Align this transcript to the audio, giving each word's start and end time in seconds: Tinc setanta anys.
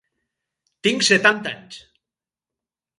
Tinc 0.89 1.07
setanta 1.09 1.55
anys. 1.61 1.81